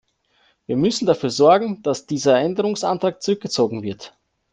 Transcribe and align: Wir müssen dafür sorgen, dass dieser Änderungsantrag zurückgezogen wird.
Wir 0.65 0.77
müssen 0.77 1.05
dafür 1.05 1.29
sorgen, 1.29 1.83
dass 1.83 2.07
dieser 2.07 2.39
Änderungsantrag 2.39 3.21
zurückgezogen 3.21 3.83
wird. 3.83 4.17